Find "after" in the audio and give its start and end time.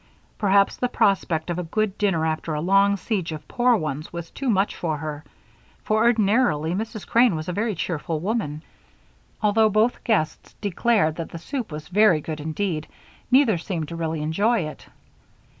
2.25-2.55